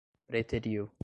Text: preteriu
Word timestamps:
preteriu 0.27 0.91